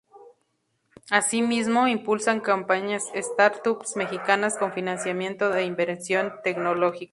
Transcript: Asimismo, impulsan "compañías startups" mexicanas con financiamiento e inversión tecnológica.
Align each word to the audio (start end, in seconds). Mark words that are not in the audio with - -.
Asimismo, 1.11 1.87
impulsan 1.87 2.39
"compañías 2.39 3.03
startups" 3.21 3.95
mexicanas 3.97 4.57
con 4.57 4.73
financiamiento 4.73 5.53
e 5.53 5.63
inversión 5.63 6.33
tecnológica. 6.43 7.09